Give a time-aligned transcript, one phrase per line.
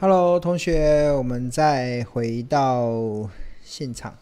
[0.00, 3.28] Hello，同学，我们再回到
[3.64, 4.16] 现场。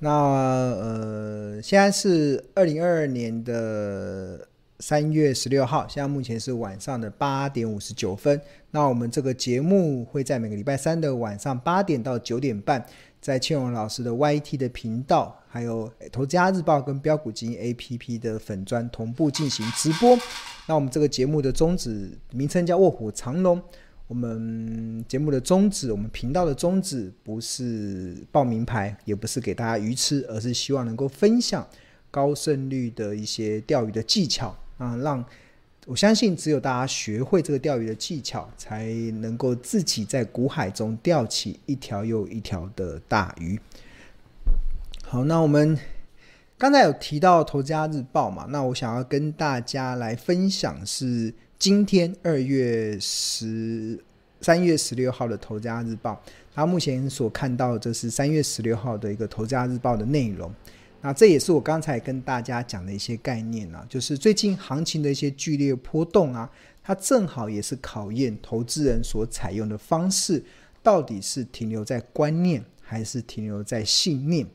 [0.00, 4.48] 那呃，现在是二零二二年的
[4.80, 8.40] 三月十六号，现在目前是晚上的八点五十九分。
[8.72, 12.84] 那我们这个节目会在每个礼拜三的晚上八点到九点半，
[13.20, 20.18] 在庆荣老师的 YT 的频道，还有投资家日报跟标股金 APP 的粉专同步进行直播。
[20.66, 23.62] 那我们这个节目的宗旨名称叫卧虎藏龙。
[24.06, 31.66] 我们节目的宗旨，我们频道的宗旨，不是报名牌，也不是给大家鱼吃，而是希望能够分享
[32.10, 35.24] 高胜率的一些钓鱼的技巧啊，让
[35.86, 43.58] 我相信，只有大家学会这个钓鱼的技巧，才能够自己在股海中钓起一条又一条的大鱼。
[45.02, 45.78] 好，那我们
[46.58, 51.32] 刚才有提到《投资家日报》嘛，那我想要跟大家来分享是。
[51.64, 53.98] 今天二月十
[54.42, 56.12] 三月十六号的《投资家日报》，
[56.54, 60.52] 他目前所看到这是三月十六号的一个《投资家日报》的内容。
[61.00, 66.50] 那这也是我刚才跟大家讲的一些概念啊，就是最近行情的一些剧烈波动啊，
[66.82, 70.44] 它正好也是考验投资人所采用的方式，
[70.82, 74.46] 到底是停留在观念，还是停留在信念？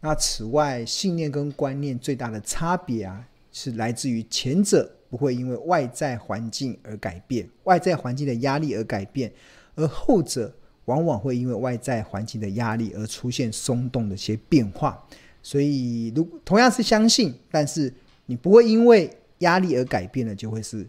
[0.00, 3.22] 那此外，信念跟观念最大的差别啊，
[3.52, 4.90] 是来自于前者。
[5.14, 9.32] 不会因为外在环境而改变，外在环境的压力而改变，
[9.76, 10.52] 而后者
[10.86, 15.00] 往往会因为外在环境的压力而出现松动的一些变化。
[15.40, 17.94] 所以，如同样是相信，但是
[18.26, 20.84] 你不会因为压力而改变了，就会是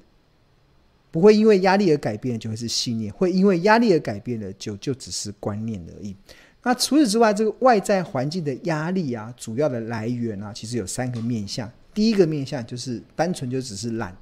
[1.11, 6.15] 不会因为压力而改变，就会是信念；会因为压力而改变的，就就只是观念而已。
[6.63, 11.71] 那除此之外，这个外在环境的压力啊，主要的来源啊，其实有三个面向。
[11.95, 14.15] 第一个面向就是单纯就只是懒，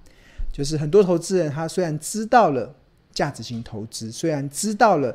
[0.54, 2.74] 就是很多投资人他虽然知道了
[3.12, 5.14] 价值型投资，虽然知道了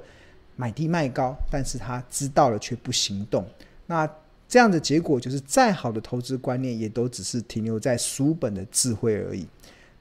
[0.56, 3.46] 买低卖高，但是他知道了却不行动。
[3.86, 4.06] 那
[4.48, 9.46] 这样的结果就是再好的投资观念也都只是停留在书本的智慧而已。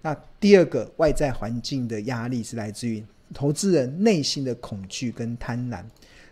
[0.01, 3.03] 那第二个外在环境的压力是来自于
[3.33, 5.83] 投资人内心的恐惧跟贪婪。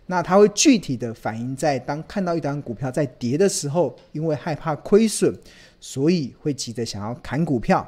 [0.07, 5.33] 那它会具体的反映在当看到一档股票在跌的时候，因为害怕亏损。
[5.77, 7.87] 所以会急着想要砍股票，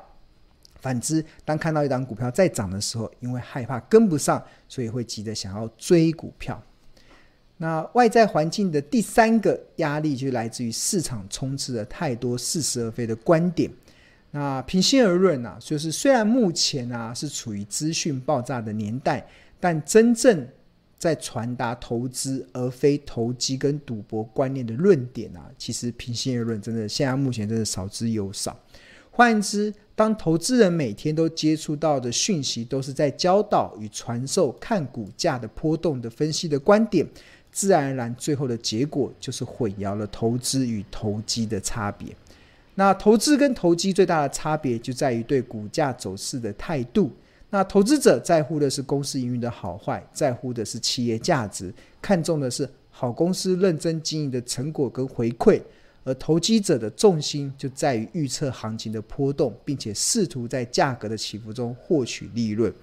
[0.76, 6.62] 反之，当看到一档股票在涨的时候，因为害怕跟不上，所以会急着想要追股票。
[7.58, 13.68] 那外在环境的第三个压力就来自于市场充斥了太多似是而非的观点。
[14.30, 19.26] 那平心而论啊，就是虽然目前啊是处于资讯爆炸的年代，
[19.60, 20.48] 但真正
[20.98, 28.58] 在传达投资而非投机跟赌博观念的论点啊，其实平心而论，真的现在目前真的少之又少。
[29.12, 37.06] 换言之，当投资人每天都接触到的讯息都是在教导与传授看股价的波动的分析的观点，
[37.52, 42.16] 自然而然最后的结果就是混淆了投资与投机的差别。
[42.76, 47.12] 那投资跟投机最大的差别就在于对股价走势的态度。
[47.50, 55.62] 那投资者在乎的是公司营运的好坏，在乎的是企业价值，看重的是好公司认真经营的成果跟回馈，
[56.04, 62.74] 而投机者的重心就在于预测行情的波动，并且试图在价格的起伏中获取利润。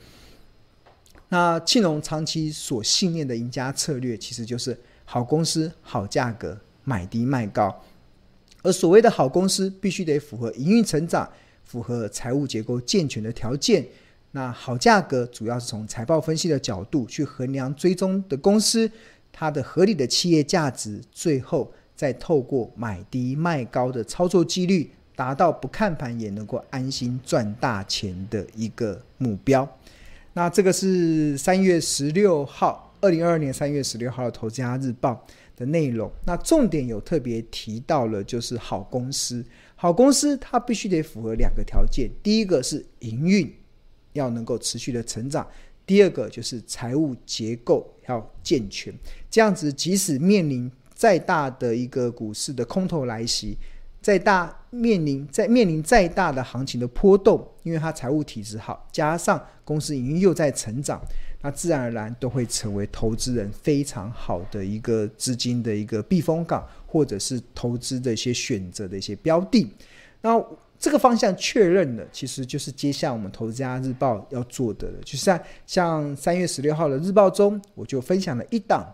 [1.28, 7.84] 那庆隆长期所信念的赢家策略，其实就是好公司、好价格，买低卖高。
[8.62, 11.30] 而所谓的好公司，必须得符合营运成长、
[11.64, 13.84] 符合财务结构健全的条件。
[14.36, 18.90] 那好价格主要是从财报分析的角度去衡量追踪的公司
[19.32, 29.68] 它的合理的企业价值，最后再透过买低卖高的操作纪律，达到不看盘也能够安心赚大钱的一个目标。
[30.32, 35.24] 那这个是三月十六号，二零二二年三月十六号的《投资家日报》
[35.58, 36.10] 的内容。
[36.26, 39.44] 那重点有特别提到了，就是好公司，
[39.76, 43.54] 好公司它必须得符合两个条件，第一个是营运。
[44.14, 45.46] 要能够持续的成长，
[45.86, 48.92] 第二个就是财务结构要健全，
[49.30, 53.56] 这样子即使面临再大的一个股市的空头来袭，
[54.00, 61.00] 再大面临在面临再大的行情的波动，因为它财务体质好，加上公司营运又在成长，
[61.42, 69.70] 那自然而然都会成为投资人非常好的一个资金的一个避风港，或者是投资的一些选择的一些标的，
[70.22, 70.42] 那。
[70.84, 74.98] 这个方向确认了，其实就是接下我们投资家日报要做的了。
[75.02, 78.84] 就是在像三月十六号的日报中，我就分享了一档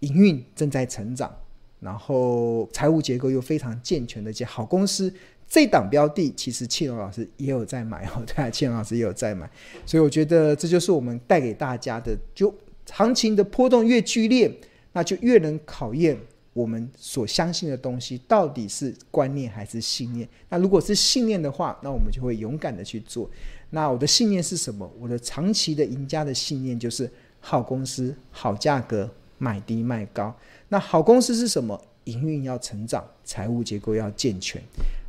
[0.00, 1.34] 营运正在成长，
[1.80, 5.10] 然后财务结构又非常健全的一些好公司。
[5.48, 9.50] 这档标的其实庆荣老师也有在买哦， 对啊，庆荣老师也有在买。
[9.86, 12.54] 所以我觉得这就是我们带给大家的，就
[12.92, 14.54] 行情的波动越剧烈，
[14.92, 16.14] 那就越能考验
[16.56, 20.26] 我们所相信的东西到底是观念还是信念。
[20.48, 23.28] 那如果是信念的话，那我们就会勇敢的去做。
[23.68, 24.90] 那我的信念是什么？
[24.98, 27.10] 我的长期的赢家的信念就是
[27.40, 30.34] 好公司、好价格、买低卖高。
[30.70, 31.78] 那好公司是什么？
[32.04, 34.62] 营运要成长，财务结构要健全。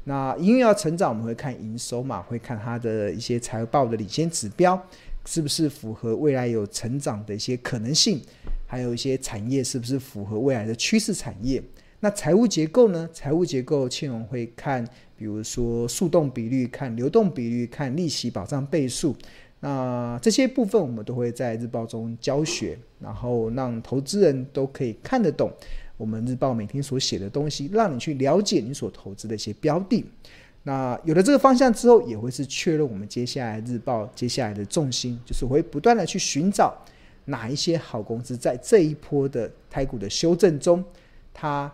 [0.03, 4.81] 那营运要成长，我们会看营收嘛，会看它的一些财务报的领先指标
[5.27, 8.21] 是不是符合未来有成长的一些可能性，
[8.65, 11.61] 还有一些产业是不是符合未来的趋势产业。
[11.99, 13.09] 那财务结构呢？
[13.11, 14.87] 财务结构，庆荣会看，
[15.17, 19.13] 比如说速动比率、看流动比率、看利息保障倍数。
[19.59, 25.51] 那这些部分我们都会在日报中教学，然后让投资人都可以看得懂。
[25.97, 30.05] 我们日报每天所写的东西，让你去了解你所投资的一些标的。
[30.67, 36.77] 那有了这个方向之后，也会是确认我们接下来日报接下来的重心，就是我会不断的去寻找
[37.23, 40.83] 哪一些好公司，在这一波的台股的修正中，
[41.33, 41.73] 它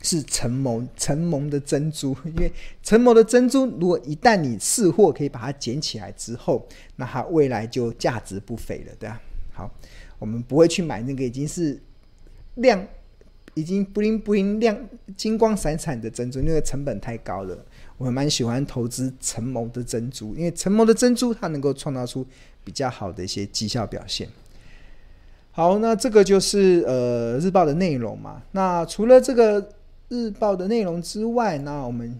[0.00, 2.16] 是承蒙承蒙的珍珠。
[2.24, 2.50] 因为
[2.82, 6.66] 承蒙的珍珠，如果一旦你试货可以把它捡起来之后，
[6.96, 9.20] 那它未来就价值不菲了，对吧？
[9.52, 9.70] 好，
[10.18, 11.78] 我们不会去买那个已经是
[12.54, 12.82] 量。
[13.54, 17.58] 已经布灵布灵亮金光闪闪的珍珠，那个成本太高了。
[17.98, 22.26] 我蛮喜欢投资承蒙的珍珠，因为承蒙的珍珠它能够创造出
[22.64, 24.26] 比较好的一些绩效表现。
[25.50, 28.42] 好，那这个就是呃日报的内容嘛。
[28.52, 29.74] 那除了这个
[30.08, 32.18] 日报的内容之外，那我们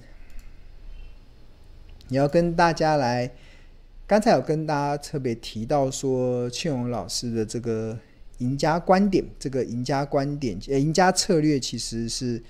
[2.08, 3.30] 也要跟大家来，
[4.06, 7.96] 刚才有跟大家特别提到说，庆荣老师的这个。
[8.38, 12.40] 赢家观点，这个赢家观点，呃，赢家策略其实是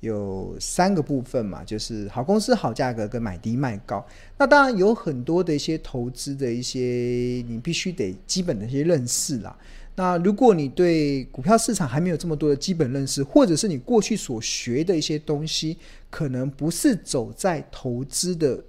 [0.00, 4.06] 有三个部分嘛，就是好公司、好价格跟买低卖高。
[4.38, 9.56] 那当然有很多的一些投资的一些，你必须得基本的一些认识啦。
[9.98, 15.78] 那如果你对股票市场还没有这么多的基本认识，或者是你过去所学的一些东西，
[16.10, 18.62] 可能不是走在投资的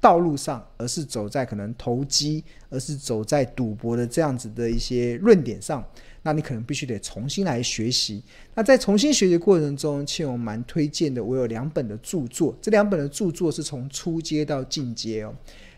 [0.00, 5.84] 道路上，而是走在可能投机，而是走在赌博的这样子的一些论点上，
[6.22, 8.24] 那你可能必须得重新来学习。
[8.54, 15.34] 那在重新学习过程中，其实我蛮推荐的，我有两本的著作，这两本的著作是从初阶到进阶哦。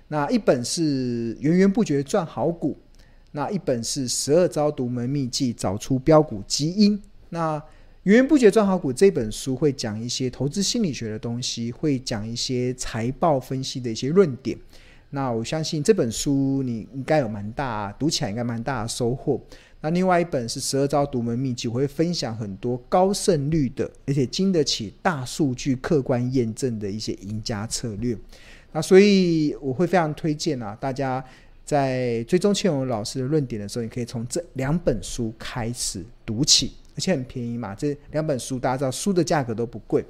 [0.07, 2.79] 那一本是源源不绝赚好股，
[3.33, 7.03] 那一本是十二招独门秘技，找出标股基因。
[7.31, 7.61] 那
[8.05, 14.59] 源源不绝赚好股这本书会讲一些投资心理学的东西，会讲一些财报分析的一些论点。
[15.11, 19.41] 那我相信这本书你应该有蛮大，读起来应该蛮大的收获。
[19.83, 28.19] 那另外一本是十二招独门秘籍，我会分享很多高胜率的，而且经得起大数据客观验证的一些赢家策略。
[28.73, 31.25] 那所以我会非常推荐啊，大家
[31.65, 36.73] 在追踪庆荣老师的论点的时候，你可以从这两本书开始读起。
[36.95, 40.05] 而且很便宜嘛，这两本书大家知道，书的价格都不贵。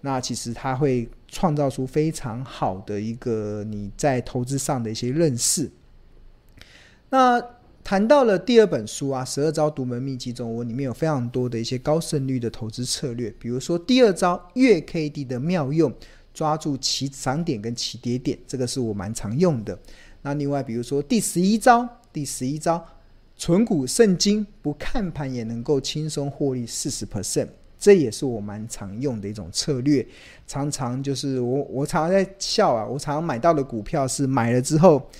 [0.00, 5.70] 那其实它会创造出非常好的一个你在投资上的一些认识。
[7.08, 7.42] 那
[7.82, 15.90] 谈到了第二本书啊，《十二招独门秘籍》中，我里面有非常多的一些高胜率的投资策略，比如说第二招月 K D 的妙用，
[16.34, 19.78] 抓住起涨点跟起跌点，这个是我蛮常用的。
[20.20, 22.84] 那另外比如说第十一招，第十一招。
[23.36, 27.48] 存股圣经，不看盘也能够轻松获利四十 percent，
[27.78, 30.06] 这也是我蛮常用的一种策略。
[30.46, 35.10] 常常就是我我常常在笑啊，我常常买到的股票是买了之后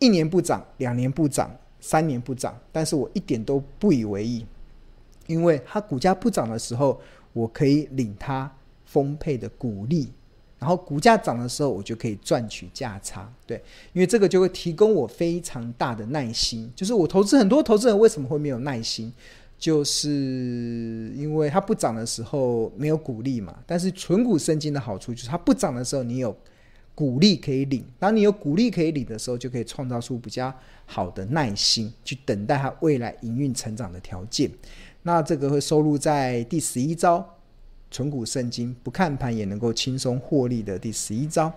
[0.00, 4.44] 一年不涨，两年不涨，三年不涨，但是我一点都不以为意，
[5.26, 7.00] 因为它股价不涨的时候，
[7.32, 8.52] 我可以领它
[8.84, 10.12] 丰沛的股利。
[10.64, 16.72] 然后股价涨的时候，我就可以赚取价差，对，因为这个就会提供我非常大的耐心。
[16.74, 19.12] 就是我投资很多投资人为什么会没有耐心，
[19.58, 23.54] 就是因为它不涨的时候没有股利嘛。
[23.66, 26.34] 但是存股圣经的好处就是它不涨的时候你有
[26.94, 30.50] 股利可以领，当你有股利可以领的时候，就可以创造出比较
[30.86, 34.50] 好的耐心去等待它未来营运成长的条件。
[35.02, 37.33] 那这个会收录在第十一招。
[37.94, 41.52] 存股圣经，不看盘也能够轻松获利的第十一招。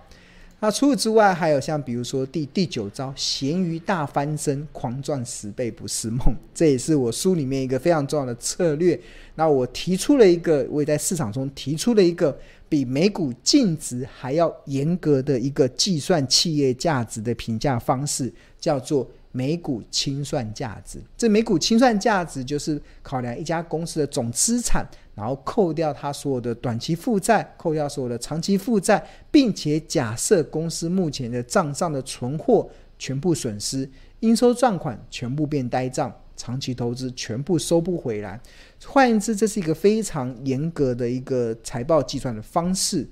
[0.60, 6.18] 那除此之外，还有像比如说第第九招，咸鱼大翻身，狂赚十倍不是梦。
[6.54, 8.98] 这也是我书里面一个非常重要的策略。
[9.34, 12.36] 那我提出了一个，我也在市场中提出了一个
[12.68, 21.00] 比每股净值还要严格的一个计算企业价值的评价方式，叫做每股清算价值。
[21.16, 24.84] 这每股清算价值就是考量一家公司的总资产。
[25.18, 32.70] 然后扣掉他所有的短期负债，扣掉所有的长期负债，并且假设公司目前的账上的存货
[33.00, 38.40] 全部损失，应收账款全部变呆账，长期投资全部收不回来。
[38.86, 43.04] 换言之，这是一个非常严格的一个财报计算的方式。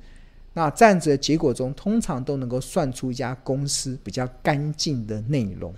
[0.52, 5.74] 那这样子的结果中，通常都能够算出一家公司比较干净的内容。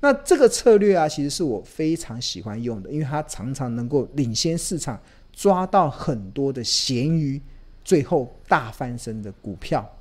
[0.00, 5.00] 那这个策略啊，其实是我非常喜欢用的，因为它常常能够领先市场，
[5.34, 7.42] 抓到很多的咸鱼，
[7.84, 9.96] 最后大翻身的股票。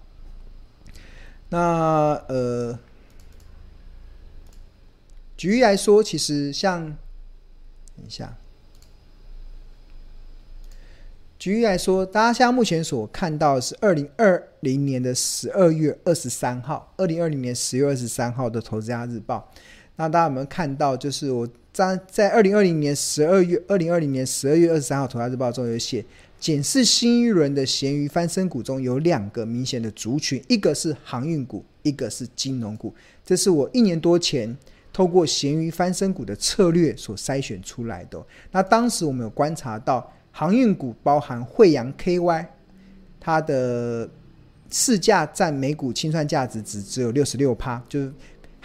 [1.49, 2.79] 那呃，
[5.35, 6.85] 举例来说，其实像，
[7.95, 8.37] 等一下，
[11.37, 19.51] 举例来说，大家现在目前所看到的是二零二零年的十二月二十三号，二零二零年十月二十三号的《投资家日报》。
[19.95, 20.97] 那大家有没有看到？
[20.97, 26.03] 就是我在在二零二零年十二月二零二零年十二月二十三号《投资日报》中有写，
[26.39, 32.93] 检视新一轮的咸鱼翻身股中有两个明显的族群，一个是航运股，一个是金融股。
[33.23, 34.55] 这是我一年多前
[34.91, 38.19] 透过咸鱼翻身股的策略所筛选出来的。
[38.51, 42.45] 那当时我们有观察到，航运股包含惠阳 KY，
[43.19, 44.09] 它的
[44.69, 48.11] 市价占每股清算价值只只有六十六趴，就是。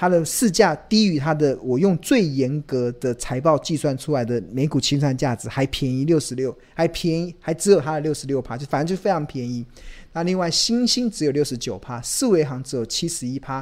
[0.00, 9.66] 它的市价低于它的，我用最严格的财报计算出来的每股清算价值还便宜六十六，还便宜，还只有它的六十六趴，就反正就非常便宜。
[10.12, 13.54] 那另外新兴只有六十九趴，四维行只有七十一趴，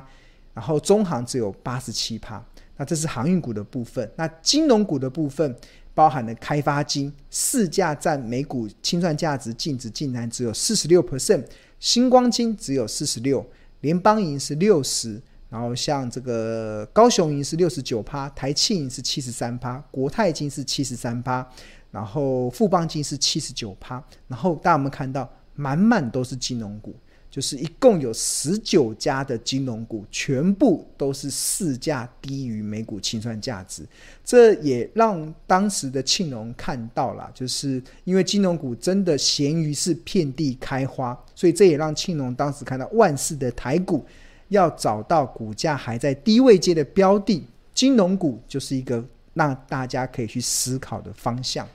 [0.52, 2.44] 然后中行只有八十七趴。
[2.76, 4.06] 那这是航运股的部分。
[4.16, 5.56] 那金融股的部分
[5.94, 11.42] 包含了开发金，市价占每股清算价值净值竟然只有四十六 percent，
[11.80, 13.46] 星光金只有四十六，
[13.80, 15.18] 联邦银是六十。
[15.56, 21.48] 然后像这个高雄银是六十九趴，台庆是七十三趴，国泰金是七十三趴，
[21.90, 24.04] 然后富邦金是七十九趴。
[24.28, 26.94] 然后大家有没有看到，满满都是金融股，
[27.30, 33.82] 就是一共有十九家的金融股，全部都是市价低于每股清算价值。
[34.22, 44.04] 这也让当时的庆隆看到了，就是因为金融股真的咸鱼是遍地开花，所以这也让庆隆当时看到万事的台股。
[44.48, 51.66] 要找到股价还在低位阶的标的，金融股就是一个让大家可以去思考的方向。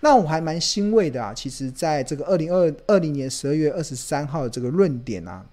[0.00, 5.44] 那我还蛮欣慰的啊，其实在这个二零二二零年十二月二十三号的这个论点啊，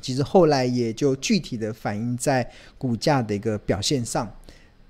[0.00, 4.28] 其实后来也就具体的反映在股价的一个表现上。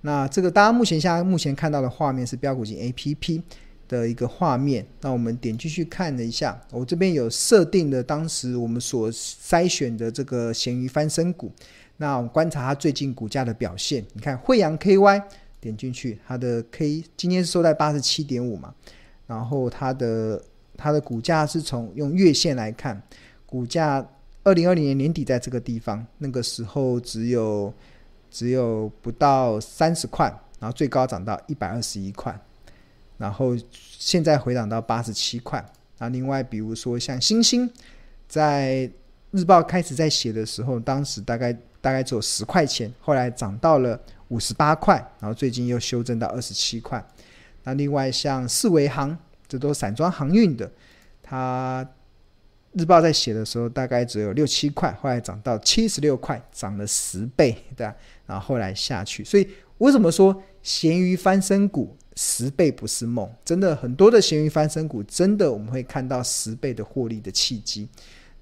[0.00, 3.42] 那这个大家目前现在目前看到的画面是标股金 APP。
[3.88, 11.50] 的一个画面，那我们点进去看了一下，我这边有设定的当时我们所筛选的这个咸鱼翻身股，
[11.96, 15.22] 那我们观察它最近股价的表现，你看惠阳 KY
[15.60, 18.74] 点进去，它的 K 今天是收在八十七点五嘛，
[19.26, 20.42] 然后它的
[20.76, 23.02] 它的股价是从用月线来看，
[23.46, 24.06] 股价
[24.44, 27.72] 二零二零年年底在这个地方，那个时候只有
[28.30, 30.26] 只有不到三十块，
[30.60, 32.38] 然后最高涨到一百二十一块。
[33.18, 33.54] 然后
[33.98, 35.62] 现在回档到八十七块。
[35.98, 37.70] 那另外，比如说像星星，
[38.28, 38.90] 在
[39.32, 47.04] 日报开始在写的时候，当时大概大概只有十块钱，后来涨到了五十八块，然后最近又修正到二十七块。
[47.64, 50.70] 那另外像四维航，这都散装航运的，
[51.20, 51.86] 它
[52.72, 57.94] 日报在写的时候大概只有六七块，后来涨到七十六块，涨了十倍，对吧？
[58.26, 59.48] 然后后来下去，所以
[59.78, 61.96] 为什么说咸鱼翻身股？
[62.20, 67.88] 十倍不是梦，真的很多的咸鱼翻身股，真的我们会看到十倍的获利的契机。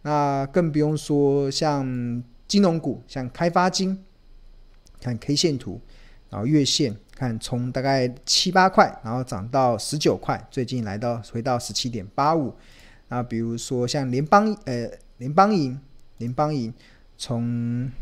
[0.00, 1.84] 那更不用说像
[2.48, 4.02] 金融股，像开发金，
[4.98, 5.78] 看 K 线图，
[6.30, 12.54] 然后月线看从大概七八块，然后涨到十九块，最近来到回到十七点八五。
[13.08, 15.78] 那比如说像联邦呃联邦银，
[16.16, 16.72] 联邦银
[17.18, 17.92] 从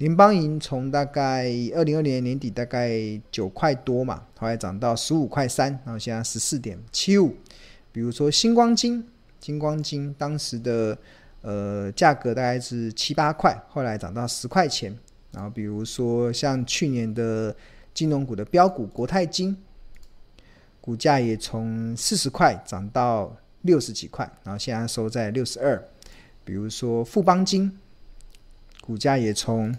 [0.00, 2.90] 联邦银从大概二零二零年年底大概
[3.30, 7.36] 九块多嘛，后来涨到十五块三，然后现在十四点七五。
[7.92, 9.06] 比如说星光金，
[9.40, 10.96] 新光金当时的
[11.42, 14.96] 呃价格大概是七八块，后来涨到十块钱。
[15.32, 17.54] 然后比如说像去年的
[17.92, 19.54] 金融股的标股国泰金，
[20.80, 25.78] 股价也从四十块涨到六十几块，然后现在收在六十二。
[26.42, 27.78] 比如说富邦金，
[28.80, 29.76] 股价也从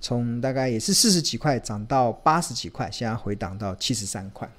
[0.00, 4.50] 从大概也是四十几块涨到八十几块，现在回档到七十三块。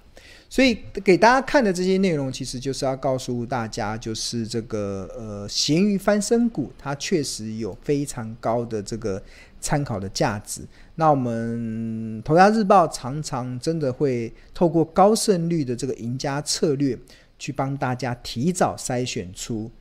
[0.49, 9.21] 所以给大家看的这些内容，其实就是要告诉大家，就是这个呃咸鱼翻身股，它确实有非常高的这个
[9.61, 10.61] 参考的价值。
[10.95, 16.99] 那我们投家日报常常真的会透过高胜率的这个赢家策略，
[17.39, 19.71] 去帮大家提早筛选出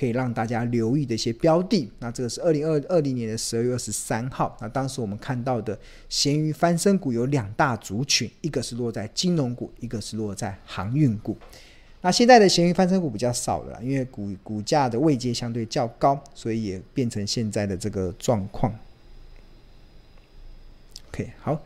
[0.00, 1.86] 可以让大家留意的一些标的。
[1.98, 4.56] 那这个是二零二二零年的十二月二十三号。
[4.58, 5.78] 那当时我们看到的
[6.08, 11.36] 咸鱼翻身股有两大族群，一个是落在金融股，一个是落在航运股。
[12.00, 18.74] 那现在的咸鱼翻身股比较少了，因为股股价的位阶相对较高，所以也变成现在的这个状况。
[21.10, 21.62] OK，好，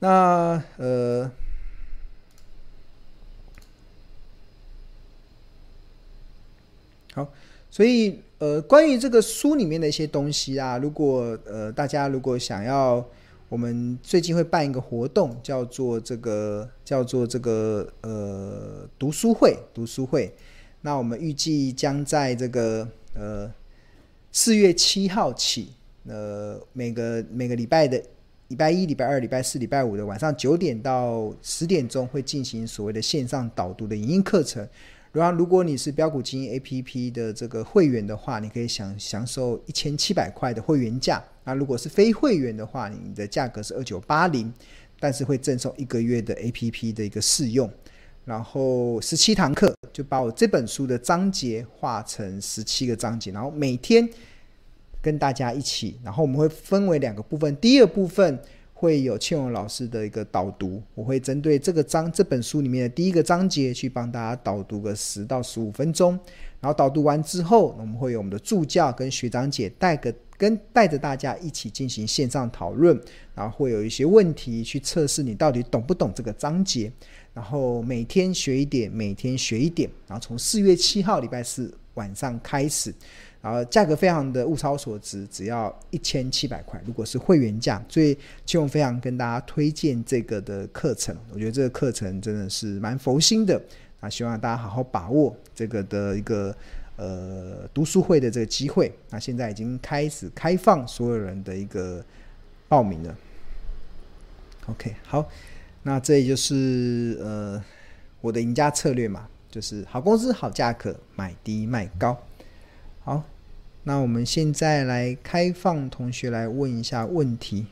[0.00, 1.30] 那呃。
[7.14, 7.26] 好，
[7.70, 13.04] 所以呃，关于这个书里面的一些东西啊，如果呃大家如果想要，
[13.48, 20.34] 我们最近会办一个活动，叫做这个叫做这个呃读书会读书会。
[20.80, 23.48] 那我们预计将在这个呃
[24.32, 25.68] 四月七号起，
[26.08, 28.02] 呃每个每个礼拜的
[28.48, 34.68] 礼拜一、礼拜二、礼拜四、礼拜五的晚上九点到十点钟，会进行所谓的线上导读的影音课程。
[35.14, 41.22] 然后，如果你是标股基金 APP 的这个会员的话，你可以享享受一千七百块的会员价。
[41.44, 44.52] 那如果是非会员的话，你的价格是二九八零，
[44.98, 47.70] 但是会赠送一个月的 APP 的一个试用。
[48.24, 54.08] 然后十七堂课就把我这本书的章节画成十七个章节，然后每天
[55.00, 55.96] 跟大家一起。
[56.02, 58.36] 然后我们会分为两个部分，第一个部分。
[58.84, 66.10] 会有庆荣老师的一个导读，我会针对这个章这本书里面的第一个章节去帮大家导读个十到十五分钟，
[66.60, 73.00] 然后导读完之后，我们会有我们的助教跟学长姐带个跟带着大家一起进行线上讨论，
[73.34, 76.92] 然后会有一些问题去测试你到底懂不懂这个章节，
[77.32, 82.94] 然后每天学一点，每天学一点，然后从四月七号礼拜四晚上开始。
[83.44, 86.80] 然后价格非常的物超所值，只要一千七百块。
[86.86, 91.14] 如果是会员价，所以庆荣非常跟大家推荐这个的课程。
[91.30, 93.60] 我觉得这个课程真的是蛮佛心的
[94.00, 96.56] 啊，希望大家好好把握这个的一个
[96.96, 98.90] 呃读书会的这个机会。
[99.10, 102.02] 那现在已经开始开放所有人的一个
[102.66, 103.14] 报名了。
[104.68, 105.28] OK，好，
[105.82, 107.62] 那这也就是呃
[108.22, 112.18] 我的赢家策略嘛，就是好公司好价格，买低卖高。
[113.02, 113.22] 好。
[113.84, 117.66] 那我们现在来开放同学来问一下问题，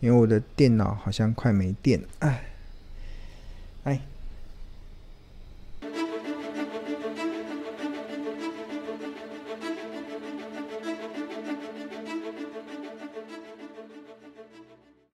[0.00, 2.08] 因为我的电脑好像快没电了，
[3.84, 4.00] 哎，